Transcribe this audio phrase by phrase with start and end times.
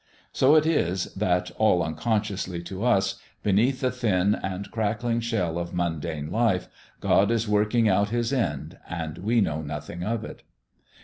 [0.33, 5.75] So it is that, all unconsciously to us, beneath the thin and crackling shell of
[5.75, 6.67] mundane life,
[6.99, 10.41] God is working out His end and we know nothing of it.